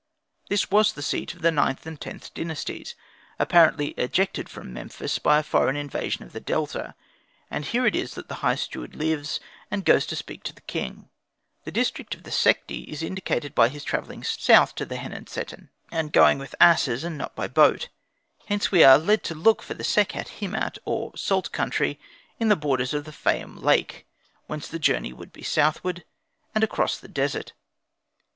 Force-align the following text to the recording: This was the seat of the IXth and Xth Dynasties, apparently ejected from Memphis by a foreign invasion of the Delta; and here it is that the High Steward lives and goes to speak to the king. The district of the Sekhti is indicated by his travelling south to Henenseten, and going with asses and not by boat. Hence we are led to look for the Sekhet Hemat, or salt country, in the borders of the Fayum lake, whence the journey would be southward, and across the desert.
This 0.49 0.71
was 0.71 0.93
the 0.93 1.03
seat 1.03 1.35
of 1.35 1.43
the 1.43 1.51
IXth 1.51 1.85
and 1.85 1.99
Xth 2.01 2.33
Dynasties, 2.33 2.95
apparently 3.37 3.89
ejected 3.89 4.49
from 4.49 4.73
Memphis 4.73 5.19
by 5.19 5.37
a 5.37 5.43
foreign 5.43 5.75
invasion 5.75 6.23
of 6.25 6.33
the 6.33 6.39
Delta; 6.39 6.95
and 7.51 7.65
here 7.65 7.85
it 7.85 7.95
is 7.95 8.15
that 8.15 8.27
the 8.27 8.41
High 8.41 8.55
Steward 8.55 8.95
lives 8.95 9.39
and 9.69 9.85
goes 9.85 10.07
to 10.07 10.15
speak 10.15 10.41
to 10.45 10.53
the 10.53 10.61
king. 10.61 11.11
The 11.65 11.71
district 11.71 12.15
of 12.15 12.23
the 12.23 12.31
Sekhti 12.31 12.85
is 12.87 13.03
indicated 13.03 13.53
by 13.53 13.69
his 13.69 13.83
travelling 13.83 14.23
south 14.23 14.73
to 14.77 14.87
Henenseten, 14.87 15.69
and 15.91 16.11
going 16.11 16.39
with 16.39 16.55
asses 16.59 17.03
and 17.03 17.15
not 17.15 17.35
by 17.35 17.47
boat. 17.47 17.89
Hence 18.47 18.71
we 18.71 18.83
are 18.83 18.97
led 18.97 19.23
to 19.25 19.35
look 19.35 19.61
for 19.61 19.75
the 19.75 19.83
Sekhet 19.83 20.39
Hemat, 20.39 20.79
or 20.83 21.15
salt 21.15 21.51
country, 21.51 21.99
in 22.39 22.49
the 22.49 22.55
borders 22.55 22.95
of 22.95 23.05
the 23.05 23.11
Fayum 23.13 23.55
lake, 23.61 24.07
whence 24.47 24.67
the 24.67 24.79
journey 24.79 25.13
would 25.13 25.31
be 25.31 25.43
southward, 25.43 26.05
and 26.55 26.63
across 26.63 26.97
the 26.97 27.07
desert. 27.07 27.53